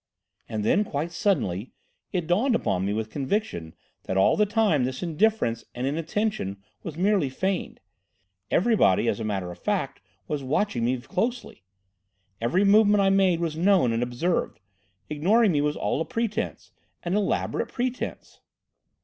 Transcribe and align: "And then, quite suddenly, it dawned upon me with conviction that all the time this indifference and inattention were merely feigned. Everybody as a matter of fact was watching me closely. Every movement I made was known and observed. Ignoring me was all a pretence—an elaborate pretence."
"And 0.49 0.63
then, 0.65 0.83
quite 0.83 1.11
suddenly, 1.11 1.73
it 2.11 2.25
dawned 2.25 2.55
upon 2.55 2.87
me 2.87 2.91
with 2.91 3.11
conviction 3.11 3.75
that 4.05 4.17
all 4.17 4.35
the 4.35 4.47
time 4.47 4.83
this 4.83 5.03
indifference 5.03 5.63
and 5.75 5.85
inattention 5.85 6.57
were 6.81 6.91
merely 6.93 7.29
feigned. 7.29 7.79
Everybody 8.49 9.07
as 9.07 9.19
a 9.19 9.23
matter 9.23 9.51
of 9.51 9.59
fact 9.59 10.01
was 10.27 10.41
watching 10.41 10.85
me 10.85 10.99
closely. 10.99 11.61
Every 12.41 12.63
movement 12.65 13.01
I 13.01 13.11
made 13.11 13.41
was 13.41 13.55
known 13.55 13.93
and 13.93 14.01
observed. 14.01 14.59
Ignoring 15.07 15.51
me 15.51 15.61
was 15.61 15.75
all 15.75 16.01
a 16.01 16.05
pretence—an 16.05 17.15
elaborate 17.15 17.67
pretence." 17.67 18.39